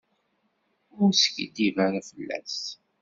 Ur 1.01 1.09
skiddib 1.21 1.75
ara 1.85 2.01
fell-as. 2.09 2.57